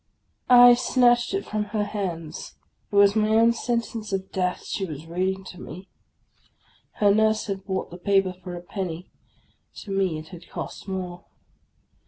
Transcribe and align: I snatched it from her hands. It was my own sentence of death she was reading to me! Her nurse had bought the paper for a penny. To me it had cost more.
I 0.49 0.73
snatched 0.73 1.31
it 1.35 1.45
from 1.45 1.65
her 1.65 1.83
hands. 1.83 2.55
It 2.91 2.95
was 2.95 3.15
my 3.15 3.35
own 3.35 3.53
sentence 3.53 4.11
of 4.11 4.31
death 4.31 4.65
she 4.65 4.83
was 4.83 5.05
reading 5.05 5.43
to 5.43 5.61
me! 5.61 5.89
Her 6.93 7.13
nurse 7.13 7.45
had 7.45 7.65
bought 7.65 7.91
the 7.91 7.99
paper 7.99 8.33
for 8.33 8.55
a 8.55 8.63
penny. 8.63 9.11
To 9.81 9.91
me 9.91 10.17
it 10.17 10.29
had 10.29 10.49
cost 10.49 10.87
more. 10.87 11.25